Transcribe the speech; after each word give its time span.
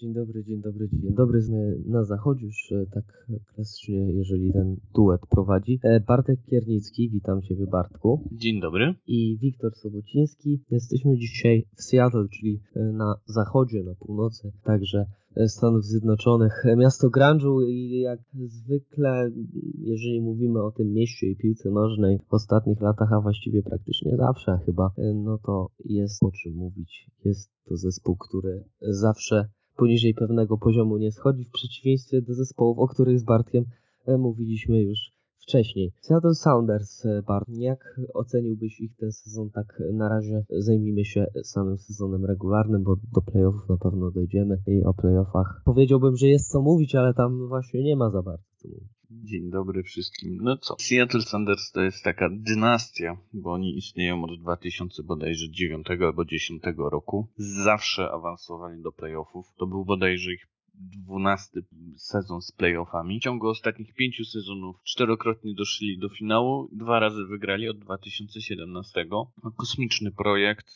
Dzień 0.00 0.12
dobry, 0.12 0.44
dzień 0.44 0.60
dobry, 0.60 0.88
dzień 0.92 1.14
dobry. 1.14 1.40
Na 1.86 2.04
zachodzie 2.04 2.46
już 2.46 2.72
e, 2.72 2.86
tak 2.86 3.28
klasycznie, 3.54 4.12
jeżeli 4.12 4.52
ten 4.52 4.76
duet 4.94 5.20
prowadzi. 5.30 5.80
E, 5.82 6.00
Bartek 6.00 6.40
Kiernicki, 6.50 7.10
witam 7.10 7.42
Ciebie 7.42 7.66
Bartku. 7.66 8.28
Dzień 8.32 8.60
dobry. 8.60 8.94
I 9.06 9.38
Wiktor 9.40 9.74
Sobociński. 9.74 10.62
Jesteśmy 10.70 11.16
dzisiaj 11.16 11.66
w 11.76 11.82
Seattle, 11.82 12.28
czyli 12.28 12.60
e, 12.76 12.80
na 12.80 13.14
zachodzie, 13.24 13.82
na 13.82 13.94
północy, 13.94 14.52
także 14.64 15.06
Stanów 15.46 15.84
Zjednoczonych. 15.84 16.64
Miasto 16.76 17.08
Grunge'u 17.08 17.62
i 17.68 18.00
jak 18.00 18.20
zwykle, 18.46 19.30
jeżeli 19.78 20.20
mówimy 20.20 20.62
o 20.62 20.70
tym 20.70 20.92
mieście 20.92 21.26
i 21.26 21.36
piłce 21.36 21.70
nożnej 21.70 22.18
w 22.28 22.34
ostatnich 22.34 22.80
latach, 22.80 23.12
a 23.12 23.20
właściwie 23.20 23.62
praktycznie 23.62 24.16
zawsze 24.16 24.58
chyba, 24.66 24.90
no 25.14 25.38
to 25.38 25.70
jest 25.84 26.22
o 26.22 26.30
czym 26.30 26.54
mówić. 26.54 27.10
Jest 27.24 27.50
to 27.64 27.76
zespół, 27.76 28.16
który 28.16 28.64
zawsze 28.80 29.48
poniżej 29.78 30.14
pewnego 30.14 30.58
poziomu 30.58 30.98
nie 30.98 31.12
schodzi, 31.12 31.44
w 31.44 31.50
przeciwieństwie 31.50 32.22
do 32.22 32.34
zespołów, 32.34 32.78
o 32.78 32.88
których 32.88 33.20
z 33.20 33.24
Bartkiem 33.24 33.64
e, 34.06 34.18
mówiliśmy 34.18 34.82
już 34.82 34.98
wcześniej. 35.42 35.92
Seattle 36.00 36.34
Sounders, 36.34 37.06
e, 37.06 37.22
Bart, 37.22 37.48
jak 37.48 38.00
oceniłbyś 38.14 38.80
ich 38.80 38.96
ten 38.96 39.12
sezon? 39.12 39.50
Tak 39.50 39.82
na 39.92 40.08
razie 40.08 40.44
zajmijmy 40.50 41.04
się 41.04 41.26
samym 41.42 41.78
sezonem 41.78 42.24
regularnym, 42.24 42.82
bo 42.82 42.96
do 43.14 43.20
playoffów 43.20 43.68
na 43.68 43.76
pewno 43.76 44.10
dojdziemy 44.10 44.62
i 44.66 44.84
o 44.84 44.94
playoffach 44.94 45.62
powiedziałbym, 45.64 46.16
że 46.16 46.26
jest 46.26 46.50
co 46.50 46.62
mówić, 46.62 46.94
ale 46.94 47.14
tam 47.14 47.48
właśnie 47.48 47.82
nie 47.82 47.96
ma 47.96 48.10
za 48.10 48.22
bardzo 48.22 48.46
co 48.56 48.68
mówić. 48.68 48.97
Dzień 49.10 49.50
dobry 49.50 49.82
wszystkim. 49.82 50.38
No 50.42 50.56
co? 50.56 50.76
Seattle 50.78 51.22
Sanders 51.22 51.72
to 51.72 51.82
jest 51.82 52.04
taka 52.04 52.28
dynastia, 52.32 53.16
bo 53.32 53.52
oni 53.52 53.78
istnieją 53.78 54.24
od 54.24 54.40
2000 54.40 55.02
bodajże 55.02 55.50
9 55.50 55.86
albo 56.00 56.24
10 56.24 56.62
roku. 56.76 57.28
Zawsze 57.36 58.10
awansowali 58.10 58.82
do 58.82 58.92
playoffów. 58.92 59.46
To 59.58 59.66
był 59.66 59.84
bodajże 59.84 60.32
ich 60.32 60.46
12 60.74 61.60
sezon 61.96 62.42
z 62.42 62.52
playoffami. 62.52 63.20
W 63.20 63.22
ciągu 63.22 63.48
ostatnich 63.48 63.94
pięciu 63.94 64.24
sezonów 64.24 64.82
czterokrotnie 64.82 65.54
doszli 65.54 65.98
do 65.98 66.08
finału, 66.08 66.68
dwa 66.72 67.00
razy 67.00 67.24
wygrali 67.24 67.68
od 67.68 67.78
2017. 67.78 69.06
No, 69.10 69.50
kosmiczny 69.56 70.12
projekt 70.12 70.66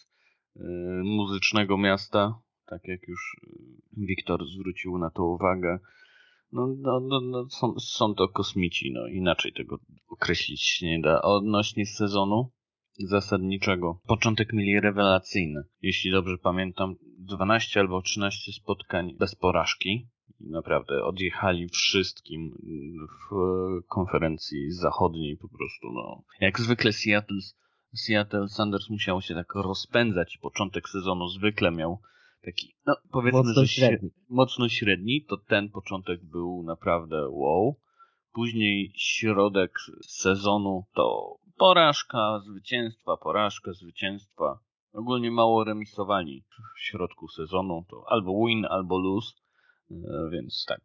yy, 0.56 0.64
muzycznego 1.05 1.78
miasta, 1.78 2.39
tak 2.67 2.89
jak 2.89 3.08
już 3.08 3.36
Wiktor 3.96 4.46
zwrócił 4.46 4.98
na 4.98 5.11
to 5.11 5.24
uwagę. 5.24 5.78
No, 6.53 6.67
no, 6.78 7.00
no, 7.00 7.20
no 7.20 7.48
są, 7.50 7.75
są, 7.81 8.14
to 8.14 8.28
kosmici, 8.28 8.92
no 8.92 9.06
inaczej 9.06 9.53
tego 9.53 9.78
określić 10.08 10.62
się 10.62 10.86
nie 10.86 11.00
da. 11.00 11.22
Odnośnie 11.22 11.86
sezonu 11.86 12.53
zasadniczego, 12.98 14.00
początek 14.06 14.53
mieli 14.53 14.80
rewelacyjny. 14.80 15.62
Jeśli 15.83 16.11
dobrze 16.11 16.39
pamiętam, 16.39 16.95
12 17.19 17.80
albo 17.80 18.03
13 18.03 18.53
spotkań 18.53 19.14
bez 19.19 19.34
porażki. 19.34 20.08
Naprawdę 20.41 21.05
odjechali 21.05 21.69
wszystkim 21.69 22.55
w 23.30 23.36
konferencji 23.89 24.70
zachodniej 24.70 25.36
po 25.36 25.48
prostu. 25.48 25.92
No. 25.95 26.23
Jak 26.41 26.61
zwykle 26.61 26.92
Seattle, 26.92 27.41
Seattle 27.95 28.48
Sanders 28.48 28.91
musiał 28.91 29.20
się 29.20 29.34
tak 29.34 29.55
rozpędzać 29.55 30.39
początek 30.42 30.89
sezonu 30.89 31.28
zwykle 31.28 31.70
miał 31.70 31.98
taki, 32.45 32.75
no 32.87 32.97
powiedzmy, 33.12 33.39
mocno 33.39 33.62
że 33.62 33.69
średni. 33.69 34.11
mocno 34.29 34.69
średni, 34.69 35.25
to 35.29 35.37
ten 35.37 35.71
początek 35.71 36.25
był 36.25 36.62
naprawdę 36.62 37.29
wow. 37.31 37.77
Później 38.33 38.93
środek 38.97 39.79
sezonu 40.07 40.85
to 40.95 41.37
porażka, 41.59 42.41
zwycięstwa, 42.47 43.17
porażka, 43.17 43.73
zwycięstwa. 43.73 44.59
Ogólnie 44.93 45.31
mało 45.31 45.65
remisowali 45.65 46.45
w 46.77 46.81
środku 46.81 47.29
sezonu, 47.29 47.85
to 47.91 48.05
albo 48.09 48.47
win, 48.47 48.65
albo 48.65 48.98
lose, 48.98 49.33
e, 49.91 49.95
więc 50.33 50.65
tak, 50.69 50.81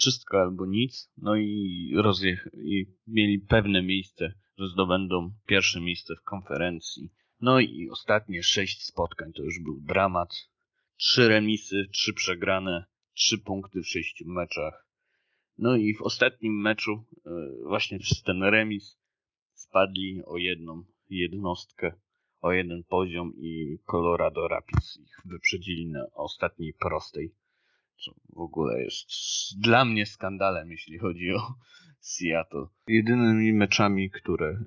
wszystko 0.00 0.40
albo 0.40 0.66
nic. 0.66 1.10
No 1.16 1.36
i, 1.36 1.92
rozjech- 1.96 2.48
i 2.54 2.86
mieli 3.06 3.38
pewne 3.38 3.82
miejsce, 3.82 4.32
że 4.58 4.68
zdobędą 4.68 5.30
pierwsze 5.46 5.80
miejsce 5.80 6.14
w 6.16 6.22
konferencji. 6.22 7.10
No 7.40 7.60
i 7.60 7.88
ostatnie 7.90 8.42
sześć 8.42 8.84
spotkań 8.84 9.32
to 9.32 9.42
już 9.42 9.54
był 9.64 9.80
dramat 9.80 10.34
trzy 10.98 11.28
remisy, 11.28 11.88
trzy 11.92 12.12
przegrane, 12.12 12.84
trzy 13.14 13.38
punkty 13.38 13.82
w 13.82 13.88
sześciu 13.88 14.24
meczach. 14.28 14.86
No 15.58 15.76
i 15.76 15.94
w 15.94 16.02
ostatnim 16.02 16.60
meczu, 16.60 17.04
e, 17.26 17.30
właśnie 17.66 17.98
przez 17.98 18.22
ten 18.22 18.42
remis, 18.42 18.98
spadli 19.54 20.22
o 20.26 20.36
jedną 20.36 20.84
jednostkę, 21.10 21.92
o 22.40 22.52
jeden 22.52 22.84
poziom 22.84 23.32
i 23.36 23.78
Colorado 23.86 24.48
Rapids 24.48 24.96
ich 24.96 25.16
wyprzedzili 25.24 25.86
na 25.86 26.06
ostatniej 26.14 26.74
prostej. 26.74 27.34
Co 27.96 28.14
w 28.36 28.38
ogóle 28.38 28.82
jest 28.82 29.08
dla 29.60 29.84
mnie 29.84 30.06
skandalem, 30.06 30.70
jeśli 30.70 30.98
chodzi 30.98 31.32
o 31.32 31.40
Seattle. 32.00 32.66
Jedynymi 32.88 33.52
meczami, 33.52 34.10
które 34.10 34.64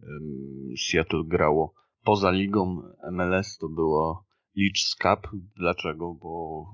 Seattle 0.78 1.24
grało 1.26 1.74
poza 2.04 2.32
ligą 2.32 2.82
MLS 3.12 3.58
to 3.58 3.70
było 3.70 4.31
Leeds 4.56 4.96
Cup. 4.96 5.28
Dlaczego? 5.56 6.14
Bo 6.14 6.66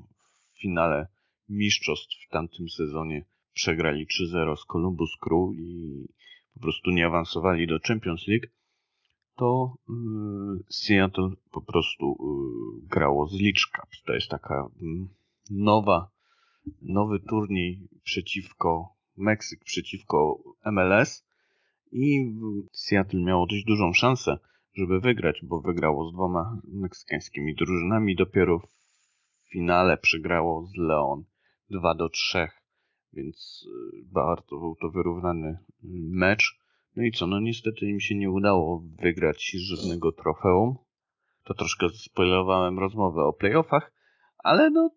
w 0.53 0.61
finale 0.61 1.07
mistrzostw 1.49 2.15
w 2.27 2.31
tamtym 2.31 2.69
sezonie 2.69 3.25
przegrali 3.53 4.07
3-0 4.07 4.55
z 4.55 4.65
Columbus 4.65 5.11
Crew 5.21 5.55
i 5.57 6.05
po 6.53 6.59
prostu 6.59 6.91
nie 6.91 7.05
awansowali 7.05 7.67
do 7.67 7.79
Champions 7.88 8.27
League, 8.27 8.47
to 9.35 9.75
yy, 9.89 10.63
Seattle 10.69 11.29
po 11.51 11.61
prostu 11.61 12.17
yy, 12.19 12.88
grało 12.88 13.27
z 13.27 13.41
Leeds 13.41 13.65
Cup. 13.65 13.89
To 14.05 14.13
jest 14.13 14.29
taka 14.29 14.69
yy, 14.81 15.07
nowa, 15.49 16.11
nowy 16.81 17.19
turniej 17.19 17.88
przeciwko 18.03 18.97
Meksyk, 19.17 19.63
przeciwko 19.63 20.39
MLS 20.65 21.27
i 21.91 22.33
Seattle 22.71 23.19
miało 23.19 23.47
dość 23.47 23.63
dużą 23.63 23.94
szansę 23.94 24.38
żeby 24.77 24.99
wygrać, 24.99 25.39
bo 25.43 25.61
wygrało 25.61 26.09
z 26.09 26.13
dwoma 26.13 26.61
meksykańskimi 26.63 27.55
drużynami. 27.55 28.15
Dopiero 28.15 28.59
w 28.59 29.51
finale 29.51 29.97
przegrało 29.97 30.65
z 30.65 30.77
Leon 30.77 31.23
2 31.69 31.95
do 31.95 32.09
3, 32.09 32.47
więc 33.13 33.65
y, 33.67 34.05
bardzo 34.13 34.57
był 34.59 34.75
to 34.81 34.89
wyrównany 34.89 35.47
y, 35.49 35.57
mecz. 36.09 36.59
No 36.95 37.03
i 37.03 37.11
co, 37.11 37.27
no 37.27 37.39
niestety 37.39 37.85
im 37.85 37.99
się 37.99 38.15
nie 38.15 38.31
udało 38.31 38.83
wygrać 39.01 39.51
żadnego 39.55 40.11
trofeum. 40.11 40.75
To 41.44 41.53
troszkę 41.53 41.89
spoilowałem 41.89 42.79
rozmowę 42.79 43.23
o 43.23 43.33
playoffach, 43.33 43.91
ale 44.38 44.69
no 44.69 44.89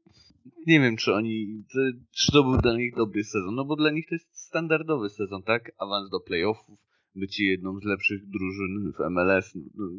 nie 0.66 0.80
wiem, 0.80 0.96
czy 0.96 1.14
oni, 1.14 1.64
czy 2.10 2.32
to 2.32 2.42
był 2.42 2.56
dla 2.56 2.76
nich 2.76 2.94
dobry 2.96 3.24
sezon, 3.24 3.54
no 3.54 3.64
bo 3.64 3.76
dla 3.76 3.90
nich 3.90 4.08
to 4.08 4.14
jest 4.14 4.36
standardowy 4.36 5.10
sezon, 5.10 5.42
tak? 5.42 5.72
Awans 5.78 6.10
do 6.10 6.20
playoffów, 6.20 6.78
być 7.14 7.40
jedną 7.40 7.80
z 7.80 7.84
lepszych 7.84 8.26
drużyn 8.26 8.92
w 8.92 9.10
MLS. 9.10 9.54
No, 9.74 9.90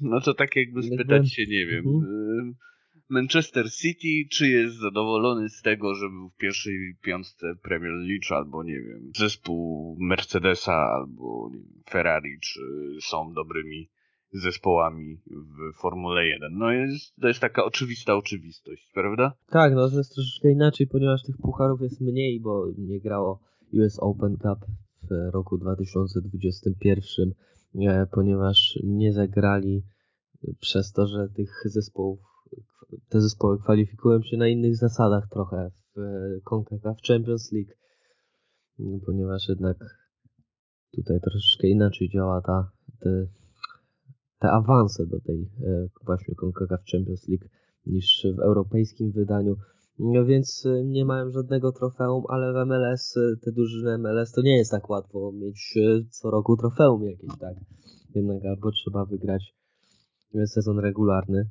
no 0.00 0.20
to 0.20 0.34
tak 0.34 0.56
jakby 0.56 0.82
spytać 0.82 1.32
się, 1.32 1.46
nie 1.46 1.66
wiem, 1.66 1.84
mhm. 1.86 2.54
Manchester 3.10 3.70
City, 3.70 4.28
czy 4.30 4.48
jest 4.48 4.76
zadowolony 4.76 5.48
z 5.48 5.62
tego, 5.62 5.94
że 5.94 6.08
był 6.08 6.28
w 6.28 6.36
pierwszej 6.36 6.96
piątce 7.02 7.54
Premier 7.62 7.92
League, 7.92 8.34
albo 8.34 8.62
nie 8.62 8.80
wiem, 8.80 9.10
zespół 9.16 9.96
Mercedesa, 10.00 10.72
albo 10.72 11.50
wiem, 11.52 11.82
Ferrari, 11.90 12.38
czy 12.40 12.60
są 13.00 13.32
dobrymi 13.32 13.90
zespołami 14.32 15.16
w 15.26 15.80
Formule 15.80 16.26
1. 16.26 16.58
No 16.58 16.72
jest, 16.72 17.16
to 17.20 17.28
jest 17.28 17.40
taka 17.40 17.64
oczywista 17.64 18.14
oczywistość, 18.14 18.90
prawda? 18.94 19.32
Tak, 19.50 19.74
no 19.74 19.90
to 19.90 19.98
jest 19.98 20.14
troszeczkę 20.14 20.52
inaczej, 20.52 20.86
ponieważ 20.86 21.22
tych 21.22 21.36
pucharów 21.36 21.80
jest 21.80 22.00
mniej, 22.00 22.40
bo 22.40 22.66
nie 22.78 23.00
grało 23.00 23.40
US 23.72 23.98
Open 24.00 24.36
Cup 24.36 24.58
w 25.10 25.30
roku 25.32 25.58
2021, 25.58 27.32
e, 27.74 28.06
ponieważ 28.06 28.78
nie 28.84 29.12
zagrali 29.12 29.82
przez 30.60 30.92
to, 30.92 31.06
że 31.06 31.28
tych 31.28 31.62
zespołów, 31.64 32.20
te 33.08 33.20
zespoły 33.20 33.58
kwalifikują 33.58 34.22
się 34.22 34.36
na 34.36 34.48
innych 34.48 34.76
zasadach 34.76 35.28
trochę 35.30 35.70
w 35.96 36.00
CONCACAF 36.44 36.96
Champions 37.08 37.52
League, 37.52 37.72
ponieważ 39.06 39.48
jednak 39.48 39.76
tutaj 40.96 41.20
troszeczkę 41.20 41.68
inaczej 41.68 42.08
działa 42.08 42.40
ta, 42.40 42.70
te, 43.00 43.26
te 44.38 44.50
awanse 44.50 45.06
do 45.06 45.20
tej 45.20 45.50
e, 45.64 45.88
właśnie 46.04 46.34
CONCACAF 46.34 46.80
Champions 46.92 47.28
League 47.28 47.48
niż 47.86 48.26
w 48.36 48.40
europejskim 48.40 49.12
wydaniu. 49.12 49.56
No 50.02 50.24
więc 50.24 50.66
y, 50.66 50.84
nie 50.84 51.04
mają 51.04 51.30
żadnego 51.30 51.72
trofeum, 51.72 52.24
ale 52.28 52.52
w 52.52 52.66
MLS, 52.66 53.16
y, 53.16 53.36
te 53.44 53.52
drużyny 53.52 53.98
MLS 53.98 54.32
to 54.32 54.42
nie 54.42 54.56
jest 54.56 54.70
tak 54.70 54.90
łatwo 54.90 55.32
mieć 55.32 55.74
y, 55.76 56.04
co 56.10 56.30
roku 56.30 56.56
trofeum 56.56 57.04
jakieś, 57.04 57.38
tak. 57.40 57.54
Jednak 58.14 58.44
albo 58.44 58.70
trzeba 58.70 59.04
wygrać 59.04 59.54
sezon 60.46 60.78
regularny, 60.78 61.50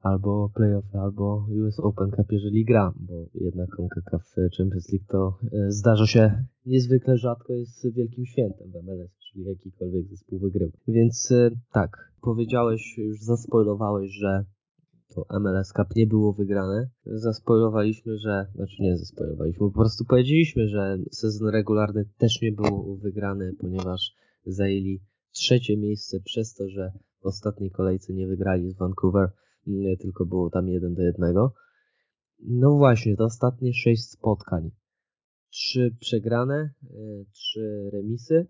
albo 0.00 0.50
playoffy, 0.54 0.98
albo 0.98 1.46
US 1.64 1.80
Open 1.80 2.10
Cup, 2.10 2.32
jeżeli 2.32 2.64
gra, 2.64 2.92
bo 2.96 3.26
jednak 3.34 3.70
CONCACAF 3.70 4.34
Champions 4.58 4.92
League 4.92 5.06
to 5.08 5.38
zdarza 5.68 6.06
się 6.06 6.44
niezwykle 6.66 7.16
rzadko, 7.16 7.52
jest 7.52 7.94
wielkim 7.94 8.26
świętem 8.26 8.70
w 8.70 8.74
MLS, 8.74 9.10
czyli 9.18 9.44
jakikolwiek 9.44 10.08
zespół 10.08 10.38
wygrywa. 10.38 10.78
Więc 10.88 11.32
tak, 11.72 12.12
powiedziałeś, 12.20 12.98
już 12.98 13.20
zaspoilowałeś, 13.20 14.10
że 14.10 14.44
to 15.14 15.40
MLS 15.40 15.72
Cup 15.72 15.96
nie 15.96 16.06
było 16.06 16.32
wygrane. 16.32 16.90
Zaspoilowaliśmy, 17.06 18.18
że, 18.18 18.46
znaczy 18.54 18.82
nie 18.82 18.96
zaspoilowaliśmy, 18.96 19.58
po 19.58 19.78
prostu 19.78 20.04
powiedzieliśmy, 20.04 20.68
że 20.68 20.98
sezon 21.10 21.48
regularny 21.48 22.04
też 22.18 22.42
nie 22.42 22.52
był 22.52 22.96
wygrany, 22.96 23.54
ponieważ 23.60 24.14
zajęli 24.46 25.00
trzecie 25.32 25.76
miejsce 25.76 26.20
przez 26.20 26.54
to, 26.54 26.68
że 26.68 26.92
w 27.22 27.26
ostatniej 27.26 27.70
kolejce 27.70 28.12
nie 28.12 28.26
wygrali 28.26 28.70
z 28.70 28.78
Vancouver, 28.78 29.32
tylko 30.00 30.26
było 30.26 30.50
tam 30.50 30.68
jeden 30.68 30.94
do 30.94 31.02
jednego. 31.02 31.54
No 32.44 32.76
właśnie, 32.76 33.16
to 33.16 33.24
ostatnie 33.24 33.74
sześć 33.74 34.10
spotkań. 34.10 34.70
Trzy 35.50 35.96
przegrane, 36.00 36.54
e, 36.54 37.24
trzy 37.32 37.90
remisy 37.92 38.46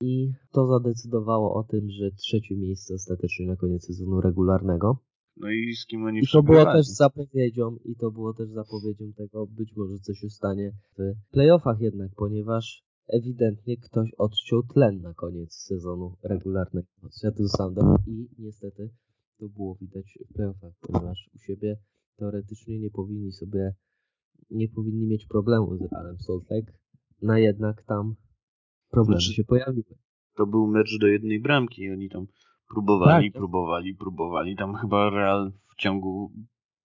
i 0.00 0.32
to 0.52 0.66
zadecydowało 0.66 1.54
o 1.54 1.64
tym, 1.64 1.90
że 1.90 2.10
trzecie 2.10 2.56
miejsce 2.56 2.94
ostatecznie 2.94 3.46
na 3.46 3.56
koniec 3.56 3.86
sezonu 3.86 4.20
regularnego. 4.20 4.98
No 5.36 5.50
i 5.50 5.74
z 5.74 5.86
kim 5.86 6.04
oni 6.04 6.20
I 6.20 6.26
to 6.32 6.42
było 6.42 6.64
też 6.64 6.86
zapowiedzią, 6.86 7.76
i 7.84 7.96
to 7.96 8.10
było 8.10 8.34
też 8.34 8.48
zapowiedzią 8.48 9.12
tego, 9.12 9.46
być 9.46 9.76
może 9.76 9.98
coś 9.98 10.18
się 10.18 10.30
stanie 10.30 10.72
w 10.98 11.30
playoffach 11.30 11.80
jednak, 11.80 12.10
ponieważ 12.16 12.84
ewidentnie 13.08 13.76
ktoś 13.76 14.10
odciął 14.18 14.62
tlen 14.62 15.00
na 15.00 15.14
koniec 15.14 15.54
sezonu 15.54 16.16
regularnego 16.22 16.88
Seattle 17.10 17.48
Sounders 17.48 18.06
i 18.06 18.28
niestety 18.38 18.90
to 19.38 19.48
było 19.48 19.74
widać 19.80 20.18
w 20.30 20.34
playoffach, 20.34 20.72
ponieważ 20.80 21.30
u 21.34 21.38
siebie 21.38 21.76
teoretycznie 22.16 22.78
nie 22.78 22.90
powinni 22.90 23.32
sobie, 23.32 23.74
nie 24.50 24.68
powinni 24.68 25.06
mieć 25.06 25.26
problemu 25.26 25.76
z 25.76 25.92
Realem 25.92 26.18
Salt 26.18 26.50
Lake, 26.50 26.72
no 27.22 27.38
jednak 27.38 27.82
tam 27.82 28.14
problemy 28.90 29.20
znaczy, 29.20 29.34
się 29.34 29.44
pojawiły. 29.44 29.98
To 30.36 30.46
był 30.46 30.66
mecz 30.66 30.98
do 31.00 31.06
jednej 31.06 31.40
bramki 31.40 31.82
i 31.82 31.90
oni 31.90 32.08
tam 32.08 32.26
próbowali, 32.68 33.32
tak. 33.32 33.40
próbowali, 33.40 33.94
próbowali. 33.94 34.56
Tam 34.56 34.74
chyba 34.74 35.10
Real 35.10 35.52
w 35.72 35.76
ciągu 35.76 36.32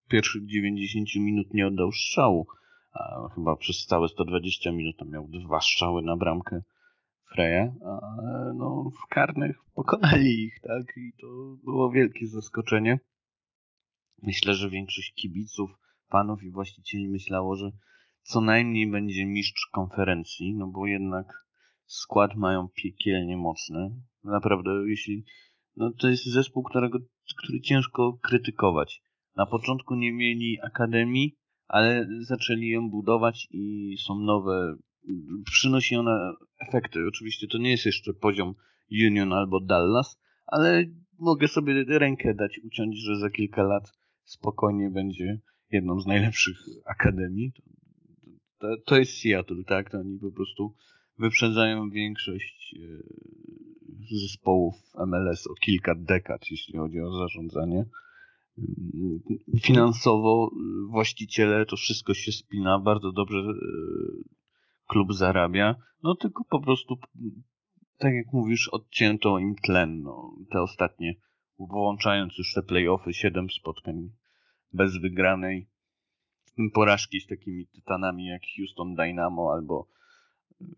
pierwszych 0.10 0.46
90 0.46 1.16
minut 1.16 1.54
nie 1.54 1.68
oddał 1.68 1.92
strzału. 1.92 2.48
A 2.94 3.30
chyba 3.36 3.56
przez 3.56 3.86
całe 3.86 4.08
120 4.08 4.72
minut 4.72 4.98
tam 4.98 5.10
miał 5.10 5.28
dwa 5.28 5.62
strzały 5.62 6.02
na 6.02 6.18
bramkę 6.18 6.62
Freya, 7.34 7.72
ale 7.84 8.54
no, 8.54 8.92
w 9.04 9.10
karnych 9.10 9.58
pokonali 9.76 10.44
ich, 10.44 10.60
tak? 10.62 10.98
I 10.98 11.14
to 11.22 11.28
było 11.64 11.92
wielkie 11.92 12.28
zaskoczenie. 12.28 13.00
Myślę, 14.22 14.54
że 14.54 14.70
większość 14.70 15.14
kibiców, 15.14 15.72
panów 16.10 16.44
i 16.44 16.52
właścicieli 16.52 17.10
myślało, 17.10 17.56
że 17.56 17.72
co 18.22 18.42
najmniej 18.42 18.92
będzie 18.92 19.26
mistrz 19.26 19.70
konferencji, 19.72 20.56
no 20.56 20.68
bo 20.68 20.88
jednak 20.88 21.46
skład 21.86 22.36
mają 22.36 22.68
piekielnie 22.76 23.38
mocny. 23.38 23.92
Naprawdę, 24.24 24.72
jeśli. 24.88 25.26
No 25.80 25.92
to 25.92 26.10
jest 26.10 26.26
zespół, 26.26 26.64
którego, 26.64 27.00
który 27.38 27.62
ciężko 27.62 28.20
krytykować. 28.24 29.02
Na 29.36 29.46
początku 29.46 29.96
nie 29.96 30.14
mieli 30.14 30.58
akademii, 30.64 31.36
ale 31.68 32.08
zaczęli 32.22 32.70
ją 32.70 32.90
budować 32.90 33.48
i 33.52 33.96
są 34.06 34.20
nowe. 34.20 34.76
Przynosi 35.46 35.96
ona 35.96 36.34
efekty. 36.68 37.00
Oczywiście 37.08 37.48
to 37.48 37.58
nie 37.58 37.72
jest 37.72 37.86
jeszcze 37.86 38.14
poziom 38.14 38.54
Union 38.92 39.34
albo 39.34 39.60
Dallas, 39.60 40.20
ale 40.48 40.86
mogę 41.20 41.48
sobie 41.48 41.84
rękę 41.88 42.34
dać, 42.34 42.60
uciąć, 42.64 42.98
że 42.98 43.20
za 43.20 43.30
kilka 43.30 43.64
lat 43.64 43.92
spokojnie 44.24 44.90
będzie 44.90 45.40
jedną 45.72 46.02
z 46.02 46.06
najlepszych 46.08 46.58
akademii. 46.86 47.52
To, 48.60 48.68
to, 48.86 48.98
jest 48.98 49.22
Seattle, 49.22 49.64
tak? 49.68 49.92
To 49.92 50.00
oni 50.00 50.20
po 50.20 50.32
prostu 50.32 50.76
wyprzedzają 51.18 51.90
większość 51.90 52.76
e, 52.76 53.04
zespołów 54.12 54.76
MLS 55.08 55.48
o 55.48 55.54
kilka 55.54 55.96
dekad, 55.96 56.42
jeśli 56.52 56.78
chodzi 56.78 57.00
o 57.00 57.18
zarządzanie. 57.18 57.86
Finansowo 59.62 60.52
właściciele, 60.90 61.66
to 61.66 61.76
wszystko 61.76 62.14
się 62.14 62.32
spina, 62.32 62.80
bardzo 62.80 63.12
dobrze 63.12 63.38
e, 63.38 63.54
klub 64.88 65.14
zarabia, 65.14 65.76
no 66.04 66.16
tylko 66.16 66.44
po 66.50 66.62
prostu, 66.62 66.98
tak 67.98 68.14
jak 68.14 68.34
mówisz, 68.34 68.68
odcięto 68.68 69.40
im 69.40 69.56
tlen. 69.56 70.02
No, 70.02 70.36
te 70.52 70.62
ostatnie, 70.62 71.16
włączając 71.60 72.38
już 72.38 72.54
te 72.54 72.64
playoffy, 72.64 73.14
siedem 73.14 73.50
spotkań 73.50 74.10
bez 74.74 74.98
wygranej, 74.98 75.68
porażki 76.74 77.20
z 77.20 77.28
takimi 77.28 77.68
tytanami 77.68 78.26
jak 78.26 78.42
Houston 78.58 78.96
Dynamo 78.96 79.54
albo 79.54 79.88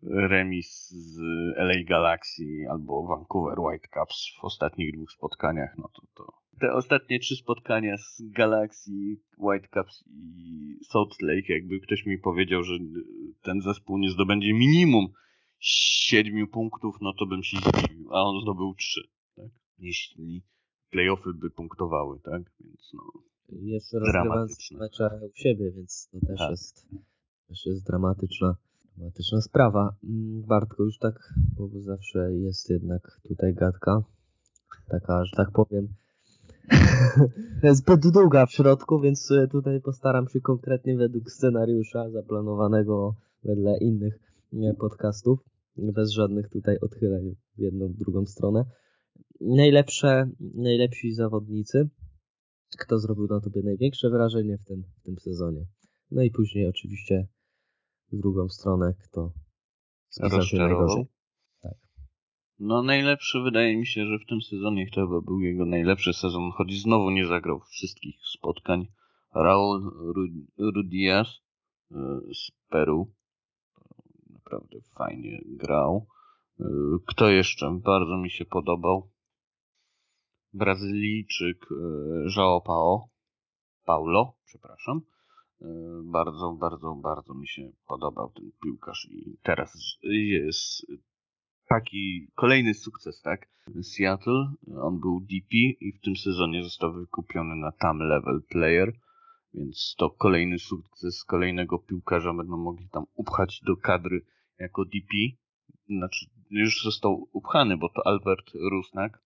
remis 0.03 0.89
z 0.89 1.19
LA 1.57 1.83
Galaxy 1.83 2.65
albo 2.69 3.07
Vancouver 3.07 3.59
Whitecaps 3.59 4.37
w 4.41 4.45
ostatnich 4.45 4.93
dwóch 4.95 5.11
spotkaniach, 5.11 5.77
no 5.77 5.89
to, 5.95 6.01
to 6.15 6.41
te 6.61 6.73
ostatnie 6.73 7.19
trzy 7.19 7.35
spotkania 7.35 7.97
z 7.97 8.21
Galaxy, 8.21 8.91
Whitecaps 9.37 10.03
i 10.07 10.79
Salt 10.91 11.21
Lake, 11.21 11.53
jakby 11.53 11.79
ktoś 11.79 12.05
mi 12.05 12.17
powiedział, 12.17 12.63
że 12.63 12.73
ten 13.41 13.61
zespół 13.61 13.97
nie 13.97 14.09
zdobędzie 14.09 14.53
minimum 14.53 15.07
siedmiu 15.59 16.47
punktów, 16.47 16.95
no 17.01 17.13
to 17.19 17.25
bym 17.25 17.43
się 17.43 17.57
zdziwił, 17.57 18.13
a 18.13 18.23
on 18.23 18.41
zdobył 18.41 18.75
trzy, 18.75 19.01
tak? 19.35 19.49
Jeśli 19.79 20.43
playoffy 20.89 21.33
by 21.33 21.49
punktowały, 21.49 22.19
tak? 22.19 22.41
Więc 22.59 22.91
no. 22.93 23.21
Jeszcze 23.49 23.99
rozgrywając 23.99 24.71
mecze 24.71 25.19
u 25.21 25.31
siebie, 25.35 25.71
więc 25.71 26.09
to 26.11 26.19
też 26.27 26.39
tak. 26.39 26.51
jest 26.51 26.87
też 27.47 27.65
jest 27.65 27.85
dramatyczna 27.85 28.55
dramatyczna 29.01 29.41
sprawa. 29.41 29.95
Mm, 30.03 30.41
Bartko, 30.41 30.83
już 30.83 30.97
tak, 30.97 31.33
bo 31.57 31.69
zawsze 31.81 32.33
jest 32.33 32.69
jednak 32.69 33.19
tutaj 33.27 33.53
gadka, 33.53 34.03
taka, 34.89 35.25
że 35.25 35.31
tak 35.35 35.51
powiem, 35.51 35.87
zbyt 37.79 38.11
długa 38.13 38.45
w 38.45 38.51
środku, 38.51 38.99
więc 38.99 39.31
e, 39.31 39.47
tutaj 39.47 39.81
postaram 39.81 40.27
się 40.27 40.41
konkretnie 40.41 40.97
według 40.97 41.31
scenariusza 41.31 42.09
zaplanowanego 42.09 43.15
wedle 43.43 43.77
innych 43.77 44.19
podcastów, 44.79 45.39
bez 45.77 46.11
żadnych 46.11 46.49
tutaj 46.49 46.79
odchyleń 46.79 47.35
w 47.57 47.59
jedną, 47.59 47.87
w 47.87 47.97
drugą 47.97 48.25
stronę. 48.25 48.65
Najlepsze, 49.41 50.29
najlepsi 50.55 51.13
zawodnicy, 51.13 51.89
kto 52.79 52.99
zrobił 52.99 53.27
na 53.27 53.39
tobie 53.41 53.61
największe 53.63 54.09
wrażenie 54.09 54.57
w 54.57 54.63
tym, 54.63 54.83
w 54.97 55.03
tym 55.03 55.19
sezonie. 55.19 55.65
No 56.11 56.21
i 56.21 56.31
później 56.31 56.67
oczywiście 56.67 57.27
w 58.11 58.17
drugą 58.17 58.49
stronę, 58.49 58.93
kto 59.03 59.31
najgorzej. 60.53 61.05
Tak. 61.61 61.73
No 62.59 62.83
najlepszy 62.83 63.41
wydaje 63.41 63.77
mi 63.77 63.87
się, 63.87 64.05
że 64.05 64.19
w 64.19 64.25
tym 64.29 64.41
sezonie 64.41 64.85
chyba 64.95 65.21
był 65.21 65.41
jego 65.41 65.65
najlepszy 65.65 66.13
sezon, 66.13 66.51
choć 66.51 66.81
znowu 66.81 67.09
nie 67.09 67.27
zagrał 67.27 67.59
wszystkich 67.59 68.15
spotkań. 68.37 68.87
Raul 69.35 69.91
Rudias 70.57 71.27
e, 71.91 71.95
z 72.33 72.51
Peru 72.69 73.13
naprawdę 74.29 74.81
fajnie 74.97 75.41
grał. 75.45 76.07
E, 76.59 76.65
kto 77.05 77.29
jeszcze 77.29 77.79
bardzo 77.83 78.17
mi 78.17 78.29
się 78.29 78.45
podobał? 78.45 79.11
Brazylijczyk 80.53 81.65
e, 81.71 81.75
João 82.37 82.61
Paulo, 82.61 83.07
Paulo, 83.85 84.33
przepraszam. 84.45 85.01
Bardzo, 86.03 86.57
bardzo, 86.59 86.95
bardzo 86.95 87.33
mi 87.33 87.47
się 87.47 87.71
podobał 87.87 88.31
ten 88.31 88.51
piłkarz 88.63 89.07
i 89.11 89.37
teraz 89.43 89.97
jest 90.03 90.85
taki 91.67 92.27
kolejny 92.35 92.73
sukces, 92.73 93.21
tak? 93.21 93.49
Seattle, 93.83 94.53
on 94.81 94.99
był 94.99 95.19
DP 95.19 95.55
i 95.79 95.93
w 95.97 96.01
tym 96.01 96.15
sezonie 96.15 96.63
został 96.63 96.93
wykupiony 96.93 97.55
na 97.55 97.71
tam 97.71 97.99
level 97.99 98.41
player, 98.49 98.93
więc 99.53 99.95
to 99.97 100.09
kolejny 100.09 100.59
sukces 100.59 101.23
kolejnego 101.23 101.79
piłkarza 101.79 102.33
będą 102.33 102.57
mogli 102.57 102.89
tam 102.89 103.03
upchać 103.15 103.61
do 103.65 103.77
kadry 103.77 104.25
jako 104.59 104.85
DP. 104.85 105.13
Znaczy, 105.87 106.25
już 106.49 106.83
został 106.83 107.29
upchany, 107.31 107.77
bo 107.77 107.89
to 107.89 108.07
Albert 108.07 108.51
Rusnak, 108.71 109.23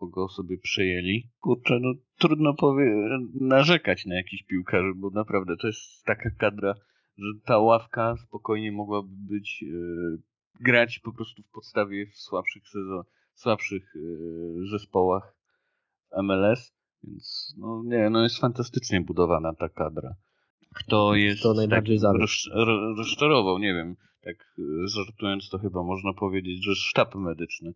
bo 0.00 0.06
go 0.06 0.28
sobie 0.28 0.58
przejęli. 0.58 1.30
Kurczę, 1.40 1.78
no 1.80 1.94
trudno 2.18 2.54
powie 2.54 2.84
narzekać 3.40 4.06
na 4.06 4.14
jakiś 4.14 4.42
piłkarzy, 4.42 4.92
bo 4.96 5.10
naprawdę 5.10 5.56
to 5.56 5.66
jest 5.66 6.04
taka 6.04 6.30
kadra, 6.30 6.74
że 7.18 7.28
ta 7.44 7.58
ławka 7.58 8.16
spokojnie 8.16 8.72
mogłaby 8.72 9.08
być 9.12 9.62
yy, 9.62 10.18
grać 10.60 10.98
po 10.98 11.12
prostu 11.12 11.42
w 11.42 11.50
podstawie 11.50 12.06
w 12.06 12.16
słabszych 12.16 12.68
sezon, 12.68 13.02
słabszych 13.34 13.94
yy, 13.94 14.68
zespołach 14.68 15.36
MLS. 16.22 16.72
Więc 17.02 17.54
no 17.58 17.82
nie, 17.84 18.10
no 18.10 18.22
jest 18.22 18.38
fantastycznie 18.38 19.00
budowana 19.00 19.54
ta 19.54 19.68
kadra. 19.68 20.14
Kto 20.74 21.14
jest 21.14 21.42
to 21.42 21.54
najbardziej 21.54 22.00
tak 22.00 22.16
roz, 22.16 22.48
rozczarował, 22.96 23.58
nie 23.58 23.74
wiem, 23.74 23.96
tak 24.22 24.36
e, 24.58 24.88
żartując 24.88 25.50
to 25.50 25.58
chyba 25.58 25.82
można 25.82 26.12
powiedzieć, 26.12 26.64
że 26.64 26.74
sztab 26.74 27.14
medyczny 27.14 27.74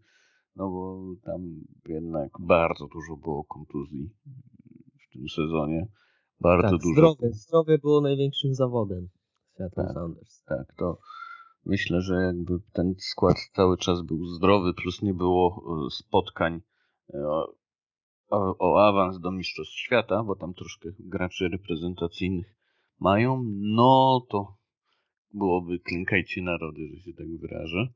no 0.57 0.71
bo 0.71 1.03
tam 1.25 1.41
jednak 1.89 2.31
bardzo 2.41 2.87
dużo 2.87 3.17
było 3.17 3.45
kontuzji 3.45 4.11
w 5.09 5.13
tym 5.13 5.29
sezonie. 5.29 5.89
Bardzo 6.41 6.71
tak, 6.71 6.81
dużo. 6.81 7.13
Zdrowie, 7.13 7.33
zdrowie 7.33 7.79
było 7.79 8.01
największym 8.01 8.55
zawodem 8.55 9.09
Seattle 9.57 9.85
tak, 9.85 9.95
Sounders. 9.95 10.45
Tak, 10.45 10.75
to 10.77 10.99
myślę, 11.67 12.01
że 12.01 12.15
jakby 12.15 12.53
ten 12.73 12.95
skład 12.99 13.37
cały 13.53 13.79
czas 13.79 14.03
był 14.03 14.27
zdrowy, 14.27 14.75
plus 14.75 15.03
nie 15.03 15.15
było 15.15 15.63
e, 15.87 15.91
spotkań 15.91 16.61
e, 17.15 17.27
o, 18.31 18.57
o 18.59 18.89
awans 18.89 19.21
do 19.21 19.31
Mistrzostw 19.33 19.75
Świata, 19.75 20.23
bo 20.25 20.37
tam 20.37 20.55
troszkę 20.55 20.89
graczy 20.99 21.49
reprezentacyjnych 21.49 22.57
mają, 23.01 23.45
no 23.61 24.27
to 24.31 24.57
byłoby 25.35 25.79
klękajcie 25.79 26.43
narody, 26.43 26.81
że 26.95 27.03
się 27.03 27.13
tak 27.13 27.27
wyrażę. 27.41 27.93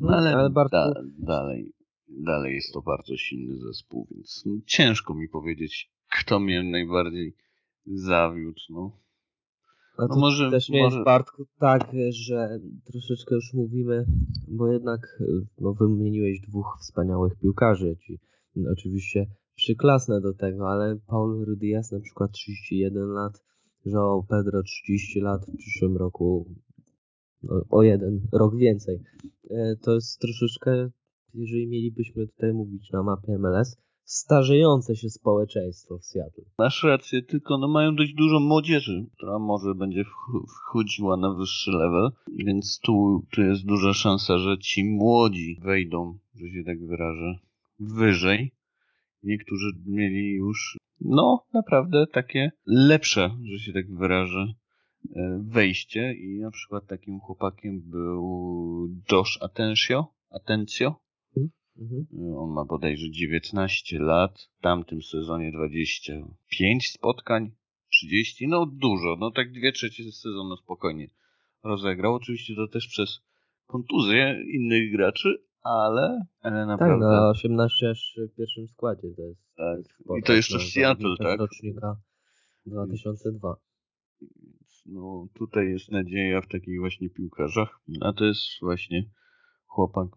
No 0.00 0.16
ale, 0.16 0.34
ale 0.34 0.50
Bartku... 0.50 0.76
da, 0.76 0.94
dalej, 1.18 1.72
dalej 2.08 2.54
jest 2.54 2.72
to 2.72 2.82
bardzo 2.82 3.16
silny 3.16 3.58
zespół, 3.58 4.06
więc 4.10 4.42
no, 4.46 4.52
ciężko 4.66 5.14
mi 5.14 5.28
powiedzieć, 5.28 5.90
kto 6.20 6.40
mnie 6.40 6.62
najbardziej 6.62 7.36
zawiódł. 7.86 8.60
No. 8.70 9.02
A 9.98 10.06
no 10.06 10.16
może, 10.16 10.50
też 10.50 10.68
nie 10.68 10.82
może... 10.82 10.96
jest 10.96 11.04
Bartku 11.04 11.44
tak, 11.58 11.92
że 12.10 12.60
troszeczkę 12.84 13.34
już 13.34 13.54
mówimy, 13.54 14.04
bo 14.48 14.72
jednak 14.72 15.18
no, 15.60 15.74
wymieniłeś 15.74 16.40
dwóch 16.40 16.76
wspaniałych 16.80 17.38
piłkarzy. 17.38 17.96
Ci 18.06 18.18
oczywiście 18.72 19.26
przyklasne 19.54 20.20
do 20.20 20.34
tego, 20.34 20.70
ale 20.70 20.98
Paul 21.06 21.44
Rudias 21.44 21.92
na 21.92 22.00
przykład 22.00 22.32
31 22.32 23.08
lat, 23.08 23.44
João 23.86 24.26
Pedro 24.28 24.62
30 24.62 25.20
lat, 25.20 25.46
w 25.46 25.56
przyszłym 25.56 25.96
roku 25.96 26.46
no, 26.48 26.71
o 27.70 27.82
jeden 27.82 28.20
rok 28.32 28.56
więcej. 28.56 29.00
E, 29.50 29.76
to 29.82 29.94
jest 29.94 30.20
troszeczkę, 30.20 30.90
jeżeli 31.34 31.66
mielibyśmy 31.66 32.26
tutaj 32.26 32.52
mówić 32.52 32.90
na 32.92 33.02
mapie 33.02 33.38
MLS, 33.38 33.76
starzejące 34.04 34.96
się 34.96 35.10
społeczeństwo 35.10 35.98
w 35.98 36.04
Seattle. 36.04 36.44
Masz 36.58 36.82
rację, 36.82 37.22
tylko 37.22 37.58
no 37.58 37.68
mają 37.68 37.96
dość 37.96 38.14
dużo 38.14 38.40
młodzieży, 38.40 39.06
która 39.16 39.38
może 39.38 39.74
będzie 39.74 40.04
wchodziła 40.48 41.16
na 41.16 41.34
wyższy 41.34 41.70
level, 41.70 42.10
więc 42.36 42.80
tu, 42.82 43.22
tu 43.32 43.42
jest 43.42 43.64
duża 43.64 43.92
szansa, 43.92 44.38
że 44.38 44.58
ci 44.58 44.84
młodzi 44.84 45.58
wejdą, 45.62 46.18
że 46.34 46.48
się 46.48 46.64
tak 46.64 46.86
wyrażę, 46.86 47.38
wyżej. 47.80 48.52
Niektórzy 49.22 49.66
mieli 49.86 50.34
już, 50.34 50.78
no 51.00 51.44
naprawdę 51.54 52.06
takie 52.12 52.52
lepsze, 52.66 53.30
że 53.42 53.58
się 53.58 53.72
tak 53.72 53.94
wyrażę, 53.94 54.54
wejście 55.40 56.12
i 56.12 56.38
na 56.38 56.50
przykład 56.50 56.86
takim 56.86 57.20
chłopakiem 57.20 57.80
był 57.80 58.88
Josh 59.10 59.38
Atencio, 59.42 60.06
Atencio 60.30 61.02
Mhm. 61.78 62.06
On 62.36 62.50
ma 62.50 62.64
bodajże 62.64 63.10
19 63.10 63.98
lat, 63.98 64.48
w 64.58 64.60
tamtym 64.62 65.02
sezonie 65.02 65.52
25 65.52 66.90
spotkań, 66.90 67.50
30, 67.90 68.48
no 68.48 68.66
dużo, 68.66 69.16
no 69.20 69.30
tak 69.30 69.52
dwie 69.52 69.72
trzecie 69.72 70.12
sezonu 70.12 70.56
spokojnie 70.56 71.08
rozegrał. 71.64 72.14
Oczywiście 72.14 72.54
to 72.56 72.68
też 72.68 72.88
przez 72.88 73.20
kontuzję 73.66 74.44
innych 74.48 74.92
graczy, 74.92 75.42
ale, 75.62 76.26
ale 76.40 76.66
naprawdę... 76.66 77.04
Tak, 77.04 77.20
na 77.20 77.30
18 77.30 77.90
aż 77.90 78.18
w 78.32 78.36
pierwszym 78.36 78.68
składzie 78.68 79.08
to 79.16 79.22
jest. 79.22 79.40
Tak. 79.56 79.80
I 80.18 80.22
to 80.22 80.32
jeszcze 80.32 80.58
w 80.58 80.62
Seattle, 80.62 81.16
tak? 81.18 81.38
rocznika 81.38 81.96
2002. 82.66 83.56
No 84.86 85.26
tutaj 85.34 85.68
jest 85.68 85.90
nadzieja 85.90 86.40
w 86.40 86.48
takich 86.48 86.80
właśnie 86.80 87.10
piłkarzach, 87.10 87.80
a 88.00 88.12
to 88.12 88.24
jest 88.24 88.40
właśnie 88.60 89.04
chłopak 89.66 90.08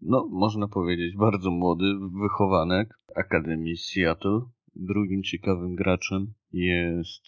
no 0.00 0.28
można 0.30 0.68
powiedzieć, 0.68 1.16
bardzo 1.16 1.50
młody 1.50 1.84
wychowanek 2.20 2.98
Akademii 3.16 3.76
Seattle. 3.76 4.40
Drugim 4.76 5.22
ciekawym 5.22 5.74
graczem 5.74 6.32
jest 6.52 7.24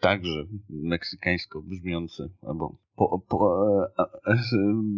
także 0.00 0.46
meksykańsko 0.70 1.62
brzmiący, 1.62 2.30
albo 2.42 2.76
po, 2.96 3.18
po, 3.28 3.66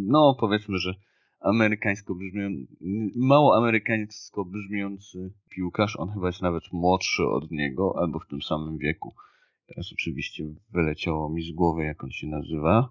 no 0.07 0.37
powiedzmy, 0.40 0.78
że 0.78 0.95
amerykańsko 1.40 2.14
brzmiący, 2.14 2.66
mało 3.16 3.57
amerykańsko 3.57 4.45
brzmiący 4.45 5.33
piłkarz. 5.50 5.97
On 5.99 6.11
chyba 6.11 6.26
jest 6.26 6.43
nawet 6.43 6.62
młodszy 6.73 7.23
od 7.25 7.50
niego, 7.50 7.95
albo 7.99 8.19
w 8.19 8.26
tym 8.26 8.43
samym 8.43 8.78
wieku. 8.78 9.14
Teraz 9.67 9.93
oczywiście 9.93 10.45
wyleciało 10.73 11.29
mi 11.29 11.43
z 11.43 11.53
głowy, 11.53 11.85
jak 11.85 12.05
on 12.05 12.11
się 12.11 12.27
nazywa. 12.27 12.91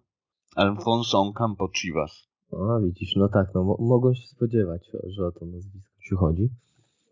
Alfonso 0.56 1.34
Campo 1.34 1.70
Chivas. 1.70 2.28
A 2.52 2.80
widzisz, 2.80 3.16
no 3.16 3.30
tak, 3.30 3.48
no 3.56 3.78
mogą 3.80 4.14
się 4.14 4.28
spodziewać, 4.28 4.90
że 5.04 5.26
o 5.26 5.32
to 5.32 5.46
nazwisko 5.46 5.96
ci 6.10 6.16
chodzi. 6.16 6.50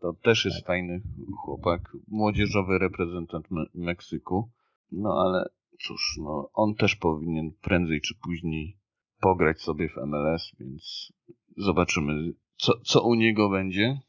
To 0.01 0.13
też 0.13 0.46
jest 0.46 0.58
tak. 0.58 0.67
fajny 0.67 1.01
chłopak, 1.46 1.98
młodzieżowy 2.08 2.79
reprezentant 2.79 3.51
Me 3.51 3.65
Meksyku. 3.75 4.50
No 4.91 5.10
ale 5.10 5.50
cóż, 5.88 6.20
no 6.22 6.50
on 6.53 6.75
też 6.75 6.96
powinien 6.96 7.51
prędzej 7.62 8.01
czy 8.01 8.15
później 8.24 8.77
pograć 9.22 9.62
sobie 9.62 9.89
w 9.89 9.98
MLS, 9.98 10.51
więc 10.60 11.13
zobaczymy, 11.58 12.34
co, 12.58 12.74
co 12.86 13.03
u 13.03 13.15
niego 13.15 13.50
będzie. 13.50 14.00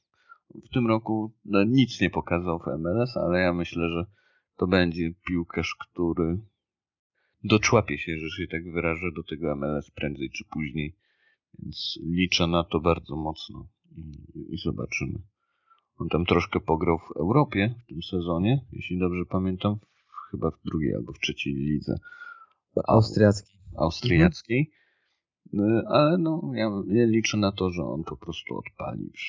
W 0.54 0.68
tym 0.74 0.86
roku 0.86 1.32
no, 1.44 1.64
nic 1.64 2.00
nie 2.00 2.10
pokazał 2.10 2.58
w 2.58 2.66
MLS, 2.78 3.16
ale 3.16 3.40
ja 3.40 3.52
myślę, 3.52 3.88
że 3.88 4.06
to 4.56 4.66
będzie 4.66 5.14
piłkarz, 5.26 5.76
który 5.80 6.38
doczłapie 7.44 7.98
się, 7.98 8.18
że 8.18 8.30
się 8.30 8.46
tak 8.48 8.72
wyrażę, 8.72 9.12
do 9.16 9.22
tego 9.22 9.56
MLS 9.56 9.90
prędzej 9.90 10.30
czy 10.30 10.44
później. 10.44 10.96
Więc 11.58 11.98
liczę 12.02 12.46
na 12.46 12.64
to 12.64 12.80
bardzo 12.80 13.16
mocno 13.16 13.68
i, 13.96 14.54
i 14.54 14.58
zobaczymy. 14.58 15.18
On 15.98 16.08
tam 16.08 16.26
troszkę 16.26 16.60
pograł 16.60 16.98
w 16.98 17.16
Europie 17.16 17.74
w 17.84 17.86
tym 17.88 18.02
sezonie, 18.02 18.64
jeśli 18.72 18.98
dobrze 18.98 19.24
pamiętam, 19.28 19.76
w, 19.76 20.30
chyba 20.30 20.50
w 20.50 20.62
drugiej 20.64 20.94
albo 20.94 21.12
w 21.12 21.18
trzeciej 21.18 21.54
lidze. 21.54 21.98
Austriackiej. 22.88 23.60
Austriackiej. 23.76 24.70
Mhm. 25.54 25.86
Ale 25.86 26.18
no, 26.18 26.52
ja, 26.54 26.70
ja, 26.86 27.06
liczę 27.06 27.36
na 27.36 27.52
to, 27.52 27.70
że 27.70 27.82
on 27.82 28.04
po 28.04 28.16
prostu 28.16 28.58
odpali 28.58 29.10
w 29.10 29.20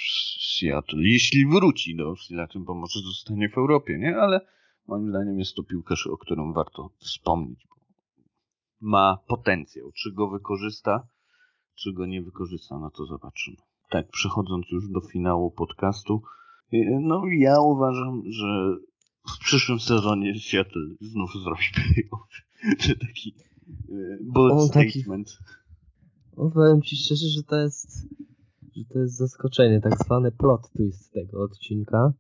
Seattle. 0.58 1.00
Jeśli 1.04 1.46
wróci 1.46 1.96
do 1.96 2.16
Seattle, 2.16 2.62
bo 2.62 2.76
może 2.76 3.00
zostanie 3.00 3.50
w 3.50 3.58
Europie, 3.58 3.98
nie? 3.98 4.18
Ale 4.18 4.42
moim 4.88 5.10
zdaniem 5.10 5.40
jest 5.40 5.56
to 5.56 5.64
piłkarz, 5.64 6.08
o 6.08 6.18
którym 6.18 6.54
warto 6.54 6.90
wspomnieć. 6.98 7.68
Bo 7.70 7.76
ma 8.82 9.18
potencjał. 9.28 9.92
Czy 9.92 10.12
go 10.12 10.30
wykorzysta? 10.30 11.08
Czy 11.76 11.94
go 11.94 12.06
nie 12.06 12.22
wykorzysta, 12.22 12.80
no 12.80 12.92
to 12.92 13.06
zobaczymy. 13.06 13.58
Tak, 13.90 14.10
przechodząc 14.10 14.66
już 14.72 14.90
do 14.90 15.02
finału 15.02 15.52
podcastu, 15.52 16.22
y, 16.74 17.00
no 17.02 17.22
ja 17.38 17.62
uważam, 17.62 18.22
że 18.26 18.78
w 19.36 19.40
przyszłym 19.40 19.80
sezonie 19.80 20.40
Seattle 20.40 20.96
znów 21.02 21.32
zrobi 21.44 21.64
playoff. 21.76 22.28
Czy 22.82 23.00
taki 23.00 23.36
y, 23.90 24.20
bold 24.22 24.70
statement. 24.70 25.28
Taki, 25.28 26.52
powiem 26.54 26.82
ci 26.82 26.96
szczerze, 26.96 27.28
że 27.28 27.44
to 27.44 27.56
jest 27.56 28.08
że 28.76 28.84
to 28.94 29.00
jest 29.00 29.18
zaskoczenie, 29.18 29.82
tak 29.82 30.04
zwany 30.04 30.32
plot 30.32 30.70
twist 30.78 31.14
tego 31.14 31.44
odcinka. 31.44 32.14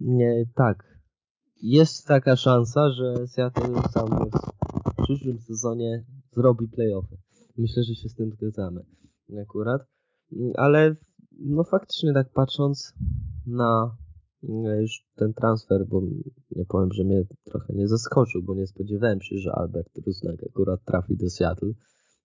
Nie, 0.00 0.44
tak. 0.54 0.99
Jest 1.62 2.06
taka 2.06 2.36
szansa, 2.36 2.90
że 2.90 3.26
Seattle 3.26 3.82
sam 3.90 4.08
w 4.98 5.02
przyszłym 5.02 5.40
sezonie 5.40 6.04
zrobi 6.32 6.68
playoffy. 6.68 7.16
Myślę, 7.58 7.82
że 7.82 7.94
się 7.94 8.08
z 8.08 8.14
tym 8.14 8.30
zgadzamy 8.32 8.84
akurat. 9.42 9.82
Ale 10.56 10.96
no 11.38 11.64
faktycznie 11.64 12.12
tak 12.12 12.32
patrząc 12.32 12.94
na 13.46 13.96
e, 14.42 14.82
już 14.82 15.04
ten 15.16 15.34
transfer, 15.34 15.86
bo 15.88 16.02
nie 16.50 16.64
powiem, 16.68 16.92
że 16.92 17.04
mnie 17.04 17.22
trochę 17.44 17.74
nie 17.74 17.88
zaskoczył, 17.88 18.42
bo 18.42 18.54
nie 18.54 18.66
spodziewałem 18.66 19.20
się, 19.22 19.38
że 19.38 19.52
Albert 19.52 19.98
Rusnak 20.06 20.36
akurat 20.50 20.84
trafi 20.84 21.16
do 21.16 21.30
Seattle. 21.30 21.72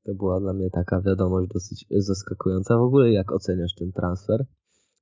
To 0.03 0.13
była 0.13 0.39
dla 0.39 0.53
mnie 0.53 0.69
taka 0.69 1.01
wiadomość 1.01 1.51
dosyć 1.53 1.85
zaskakująca. 1.89 2.77
W 2.77 2.81
ogóle 2.81 3.11
jak 3.11 3.31
oceniasz 3.31 3.73
ten 3.75 3.91
transfer, 3.91 4.45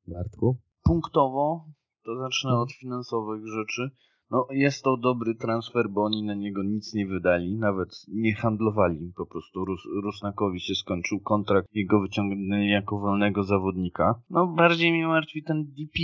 Bartku? 0.07 0.57
Punktowo 0.83 1.65
to 2.05 2.17
zacznę 2.17 2.59
od 2.59 2.71
finansowych 2.71 3.47
rzeczy. 3.47 3.91
No, 4.33 4.47
jest 4.51 4.83
to 4.83 4.97
dobry 4.97 5.35
transfer, 5.35 5.89
bo 5.89 6.03
oni 6.03 6.23
na 6.23 6.33
niego 6.33 6.63
nic 6.63 6.93
nie 6.93 7.07
wydali, 7.07 7.55
nawet 7.55 7.89
nie 8.07 8.35
handlowali. 8.35 9.13
Po 9.17 9.25
prostu 9.25 9.65
Rus 9.65 9.81
Rusnakowi 10.03 10.59
się 10.59 10.75
skończył 10.75 11.19
kontrakt 11.19 11.67
i 11.73 11.85
go 11.85 12.01
wyciągnęli 12.01 12.69
jako 12.69 12.99
wolnego 12.99 13.43
zawodnika. 13.43 14.21
No, 14.29 14.47
bardziej 14.47 14.91
mnie 14.91 15.07
martwi 15.07 15.43
ten 15.43 15.63
DP. 15.65 15.99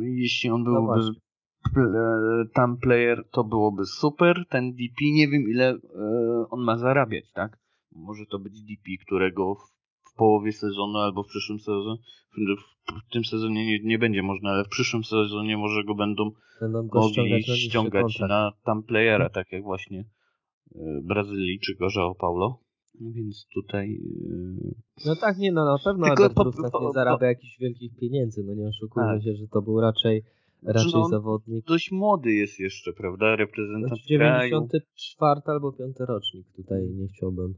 Jeśli 0.00 0.50
on 0.50 0.64
byłby 0.64 1.00
no 1.76 2.44
tam 2.54 2.76
player, 2.76 3.28
to 3.30 3.44
byłoby 3.44 3.86
super. 3.86 4.44
Ten 4.48 4.72
DP, 4.72 5.04
nie 5.12 5.28
wiem 5.28 5.42
ile 5.50 5.70
e, 5.70 5.78
on 6.50 6.64
ma 6.64 6.76
zarabiać, 6.76 7.32
tak? 7.32 7.58
Może 7.92 8.26
to 8.26 8.38
być 8.38 8.62
DP, 8.62 9.04
którego 9.06 9.54
w 9.54 9.79
połowie 10.20 10.52
sezonu 10.52 10.98
albo 10.98 11.22
w 11.22 11.26
przyszłym 11.26 11.60
sezonie, 11.60 11.98
w 13.08 13.12
tym 13.12 13.24
sezonie 13.24 13.66
nie, 13.66 13.78
nie 13.84 13.98
będzie 13.98 14.22
można, 14.22 14.50
ale 14.50 14.64
w 14.64 14.68
przyszłym 14.68 15.04
sezonie 15.04 15.56
może 15.56 15.84
go 15.84 15.94
będą, 15.94 16.30
będą 16.60 16.86
go 16.86 17.00
mogli 17.00 17.12
ściągać, 17.12 17.46
ściągać 17.46 18.18
na 18.18 18.52
tam 18.64 18.82
playera, 18.82 19.28
tak 19.28 19.52
jak 19.52 19.62
właśnie 19.62 20.00
y, 20.00 20.78
Brazylijczyk 21.02 21.78
João 21.80 22.14
Paulo. 22.20 22.58
Więc 23.00 23.46
tutaj. 23.54 23.90
Yy... 23.90 24.74
No 25.06 25.16
tak, 25.16 25.38
nie, 25.38 25.52
no 25.52 25.64
na 25.64 25.78
pewno 25.84 26.06
Tylko 26.06 26.30
po, 26.30 26.44
po, 26.44 26.70
po, 26.70 26.86
nie 26.86 26.92
zarabia 26.92 27.26
jakichś 27.26 27.58
wielkich 27.58 27.96
pieniędzy. 28.00 28.44
No 28.44 28.54
nie 28.54 28.68
oszukujmy 28.68 29.14
tak. 29.14 29.22
się, 29.22 29.34
że 29.34 29.48
to 29.48 29.62
był 29.62 29.80
raczej 29.80 30.22
raczej 30.62 30.92
no, 30.94 31.08
zawodnik. 31.08 31.66
Dość 31.66 31.92
młody 31.92 32.32
jest 32.32 32.60
jeszcze, 32.60 32.92
prawda? 32.92 33.36
Reprezentant 33.36 33.88
znaczy, 33.88 34.08
94 34.08 35.40
albo 35.44 35.72
5 35.72 35.96
rocznik 35.98 36.46
tutaj 36.56 36.88
nie 36.98 37.08
chciałbym 37.08 37.54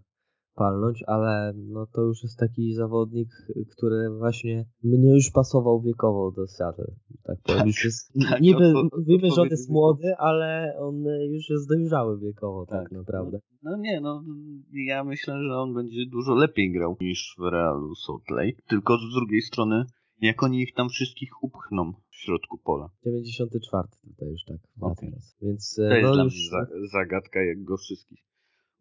palnąć, 0.55 1.03
ale 1.07 1.53
no 1.57 1.87
to 1.87 2.03
już 2.03 2.23
jest 2.23 2.39
taki 2.39 2.75
zawodnik, 2.75 3.29
który 3.77 4.11
właśnie 4.19 4.65
mnie 4.83 5.15
już 5.15 5.31
pasował 5.31 5.81
wiekowo 5.81 6.33
do 6.33 6.47
Seattle. 6.47 6.95
Tak, 7.23 7.39
tak, 7.43 7.67
już 7.67 7.85
jest, 7.85 8.13
tak, 8.31 8.41
niby 8.41 8.73
mówimy, 8.99 9.31
że 9.37 9.43
on 9.43 9.49
jest 9.49 9.71
młody, 9.71 10.15
ale 10.19 10.77
on 10.79 11.05
już 11.31 11.51
jest 11.51 11.69
dojrzały 11.69 12.19
wiekowo 12.19 12.67
tak, 12.67 12.83
tak 12.83 12.93
naprawdę. 12.93 13.39
No, 13.63 13.71
no, 13.71 13.77
nie, 13.77 14.01
no 14.01 14.25
ja 14.73 15.05
myślę, 15.05 15.35
że 15.49 15.57
on 15.57 15.75
będzie 15.75 16.07
dużo 16.07 16.35
lepiej 16.35 16.73
grał 16.73 16.97
niż 17.01 17.35
w 17.39 17.43
Realu 17.43 17.95
Salt 17.95 18.31
Lake, 18.31 18.63
tylko 18.69 18.97
z 18.97 19.15
drugiej 19.15 19.43
strony 19.43 19.85
jak 20.21 20.43
oni 20.43 20.63
ich 20.63 20.75
tam 20.75 20.89
wszystkich 20.89 21.43
upchną 21.43 21.93
w 22.11 22.17
środku 22.17 22.59
pola. 22.59 22.89
94 23.05 23.89
tutaj 24.09 24.29
już 24.29 24.45
tak. 24.45 24.57
Okay. 24.81 25.11
Więc, 25.43 25.75
to 25.75 25.83
jest 25.83 26.03
no, 26.03 26.15
dla 26.15 26.25
już... 26.25 26.51
mnie 26.51 26.89
zagadka, 26.93 27.43
jak 27.43 27.63
go 27.63 27.77
wszystkich 27.77 28.32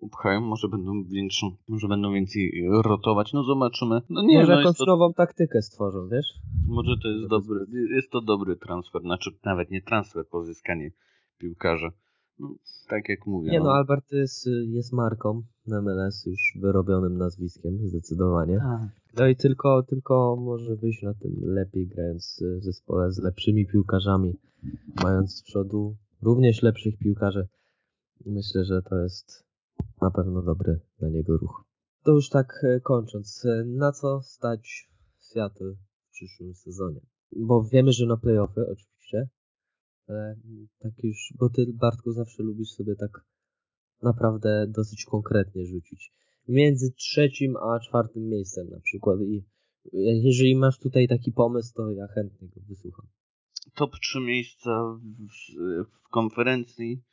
upchają, 0.01 0.41
może 0.41 0.67
będą 0.67 1.03
większą, 1.03 1.51
może 1.67 1.88
będą 1.88 2.13
więcej 2.13 2.63
rotować, 2.84 3.34
no 3.34 3.43
zobaczymy. 3.43 4.01
No 4.10 4.22
nie, 4.22 4.39
może 4.39 4.53
no 4.53 4.60
jakąś 4.60 4.77
to... 4.77 4.86
nową 4.86 5.13
taktykę 5.13 5.62
stworzą, 5.62 6.08
wiesz? 6.08 6.25
Może 6.67 6.91
to 7.03 7.08
jest 7.08 7.29
dobry, 7.29 7.65
jest 7.96 8.12
to 8.12 8.22
dobry 8.22 8.55
transfer, 8.55 9.01
znaczy 9.01 9.29
nawet 9.46 9.72
nie 9.72 9.81
transfer, 9.81 10.27
pozyskanie 10.27 10.91
piłkarza. 11.38 11.91
No, 12.39 12.55
tak 12.89 13.10
jak 13.10 13.27
mówię. 13.27 13.51
Nie 13.51 13.60
no, 13.60 13.65
no 13.65 13.72
Albert 13.72 14.12
jest, 14.12 14.50
jest 14.67 14.93
marką 14.93 15.43
na 15.67 15.81
MLS 15.81 16.25
już 16.25 16.58
wyrobionym 16.62 17.17
nazwiskiem, 17.17 17.77
zdecydowanie. 17.88 18.58
Tak. 18.58 18.89
No 19.17 19.27
i 19.27 19.36
tylko, 19.36 19.84
tylko 19.84 20.36
może 20.36 20.75
wyjść 20.75 21.03
na 21.03 21.13
tym 21.13 21.31
lepiej 21.41 21.88
grając 21.88 22.43
w 22.60 22.63
zespole 22.63 23.12
z 23.12 23.20
lepszymi 23.20 23.67
piłkarzami, 23.67 24.34
mając 25.03 25.36
z 25.36 25.43
przodu 25.43 25.96
również 26.22 26.62
lepszych 26.62 26.98
piłkarzy. 26.98 27.48
Myślę, 28.25 28.65
że 28.65 28.81
to 28.81 28.98
jest 28.98 29.50
na 30.01 30.11
pewno 30.11 30.41
dobry 30.41 30.79
dla 31.00 31.09
niego 31.09 31.38
ruch. 31.38 31.63
To 32.03 32.11
już 32.11 32.29
tak 32.29 32.63
e, 32.63 32.79
kończąc, 32.79 33.45
e, 33.45 33.63
na 33.65 33.91
co 33.91 34.21
stać 34.21 34.89
Seattle 35.17 35.73
w 35.73 36.11
przyszłym 36.11 36.55
sezonie? 36.55 37.01
Bo 37.35 37.63
wiemy, 37.63 37.91
że 37.91 38.05
na 38.05 38.17
playoffy 38.17 38.61
oczywiście, 38.67 39.29
ale 40.07 40.35
tak 40.79 40.91
już, 41.03 41.33
bo 41.39 41.50
ty 41.50 41.65
Bartku 41.73 42.11
zawsze 42.11 42.43
lubisz 42.43 42.69
sobie 42.69 42.95
tak 42.95 43.25
naprawdę 44.03 44.67
dosyć 44.69 45.05
konkretnie 45.05 45.65
rzucić. 45.65 46.11
Między 46.47 46.91
trzecim 46.91 47.57
a 47.57 47.79
czwartym 47.79 48.29
miejscem 48.29 48.69
na 48.69 48.79
przykład 48.79 49.19
i 49.21 49.43
jeżeli 49.93 50.55
masz 50.55 50.79
tutaj 50.79 51.07
taki 51.07 51.31
pomysł, 51.31 51.73
to 51.75 51.91
ja 51.91 52.07
chętnie 52.07 52.47
go 52.47 52.61
wysłucham. 52.69 53.07
Top 53.75 53.91
3 54.01 54.19
miejsca 54.19 55.00
w, 55.03 55.85
w 55.85 56.09
konferencji, 56.09 57.03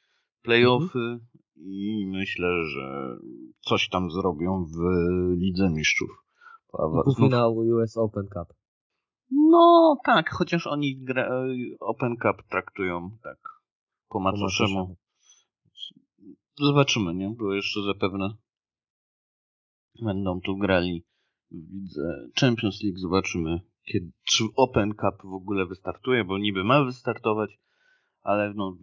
playoffy, 0.42 0.98
mhm 0.98 1.20
i 1.60 2.06
myślę, 2.06 2.64
że 2.64 3.16
coś 3.60 3.88
tam 3.88 4.10
zrobią 4.10 4.64
w 4.64 4.78
Lidze 5.36 5.70
Mistrzów. 5.70 6.24
Półfinału 7.04 7.58
US 7.58 7.96
Open 7.96 8.26
Cup. 8.26 8.56
No 9.30 9.96
tak, 10.04 10.30
chociaż 10.30 10.66
oni 10.66 11.04
Open 11.80 12.16
Cup 12.16 12.48
traktują 12.50 13.10
tak 13.22 13.38
po 14.08 14.20
macoszemu. 14.20 14.96
Zobaczymy, 16.58 17.14
nie? 17.14 17.34
Bo 17.38 17.54
jeszcze 17.54 17.82
zapewne 17.82 18.34
będą 20.02 20.40
tu 20.40 20.56
grali 20.56 21.04
w 21.50 21.72
Lidze 21.72 22.28
Champions 22.40 22.82
League. 22.82 22.98
Zobaczymy, 22.98 23.60
kiedy, 23.84 24.12
czy 24.24 24.44
Open 24.56 24.90
Cup 24.90 25.30
w 25.30 25.34
ogóle 25.34 25.66
wystartuje, 25.66 26.24
bo 26.24 26.38
niby 26.38 26.64
ma 26.64 26.84
wystartować, 26.84 27.50
ale 28.22 28.54
no 28.54 28.76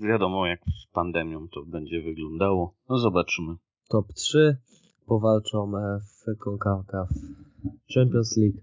wiadomo 0.00 0.46
jak 0.46 0.60
z 0.60 0.92
pandemią 0.92 1.48
to 1.48 1.64
będzie 1.66 2.02
wyglądało. 2.02 2.74
No 2.88 2.98
zobaczymy. 2.98 3.54
Top 3.88 4.12
3 4.12 4.56
powalczą 5.06 5.72
w 6.00 6.38
CONCACAF 6.38 7.08
Champions 7.94 8.36
League. 8.36 8.58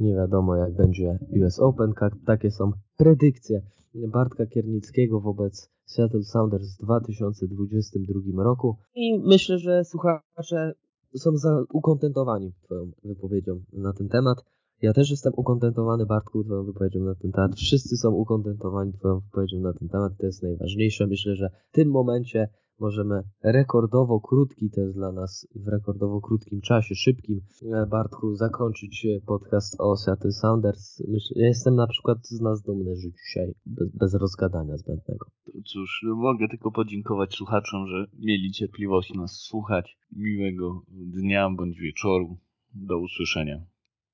Nie 0.00 0.14
wiadomo 0.14 0.56
jak 0.56 0.76
będzie 0.76 1.18
US 1.42 1.60
Open. 1.60 1.92
Takie 2.26 2.50
są 2.50 2.72
predykcje 2.96 3.62
Bartka 3.94 4.46
Kiernickiego 4.46 5.20
wobec 5.20 5.70
Seattle 5.84 6.22
Sounders 6.22 6.76
w 6.76 6.84
2022 6.84 8.42
roku. 8.42 8.76
I 8.94 9.18
myślę, 9.18 9.58
że 9.58 9.84
słuchacze 9.84 10.72
są 11.16 11.30
ukontentowani 11.72 12.52
Twoją 12.64 12.90
wypowiedzią 13.04 13.60
na 13.72 13.92
ten 13.92 14.08
temat. 14.08 14.38
Ja 14.82 14.92
też 14.92 15.10
jestem 15.10 15.32
ukontentowany, 15.36 16.06
Bartku, 16.06 16.44
Twoją 16.44 16.64
wypowiedzią 16.64 17.00
na 17.00 17.14
ten 17.14 17.32
temat. 17.32 17.54
Wszyscy 17.56 17.96
są 17.96 18.10
ukontentowani 18.10 18.92
Twoją 18.92 19.20
wypowiedzią 19.20 19.60
na 19.60 19.72
ten 19.72 19.88
temat. 19.88 20.12
To 20.18 20.26
jest 20.26 20.42
najważniejsze. 20.42 21.06
Myślę, 21.06 21.36
że 21.36 21.50
w 21.70 21.72
tym 21.72 21.90
momencie 21.90 22.48
możemy 22.78 23.22
rekordowo 23.42 24.20
krótki, 24.20 24.70
to 24.70 24.80
jest 24.80 24.94
dla 24.94 25.12
nas 25.12 25.48
w 25.54 25.68
rekordowo 25.68 26.20
krótkim 26.20 26.60
czasie, 26.60 26.94
szybkim, 26.94 27.40
e, 27.72 27.86
Bartku, 27.86 28.34
zakończyć 28.34 29.06
e, 29.06 29.20
podcast 29.26 29.76
o 29.80 29.96
Seattle 29.96 30.32
Sounders. 30.32 31.02
Myślę, 31.08 31.42
ja 31.42 31.48
jestem 31.48 31.74
na 31.74 31.86
przykład 31.86 32.18
z 32.26 32.40
nas 32.40 32.62
dumny, 32.62 32.96
że 32.96 33.08
dzisiaj 33.10 33.54
bez, 33.66 33.96
bez 33.96 34.14
rozgadania 34.14 34.76
zbędnego. 34.76 35.26
Cóż, 35.64 36.04
mogę 36.16 36.48
tylko 36.48 36.72
podziękować 36.72 37.34
słuchaczom, 37.34 37.86
że 37.86 38.06
mieli 38.18 38.52
cierpliwość 38.52 39.14
nas 39.14 39.32
słuchać. 39.32 39.98
Miłego 40.12 40.82
dnia 40.88 41.50
bądź 41.50 41.80
wieczoru. 41.80 42.38
Do 42.74 42.98
usłyszenia. 42.98 43.71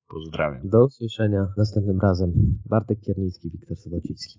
Pozdrawiam. 0.09 0.69
Do 0.69 0.85
usłyszenia 0.85 1.47
następnym 1.57 2.01
razem. 2.01 2.33
Bartek 2.67 3.01
Kiernicki, 3.01 3.51
Wiktor 3.51 3.77
Sobocicki. 3.77 4.39